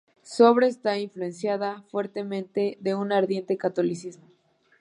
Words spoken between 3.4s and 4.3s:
catolicismo.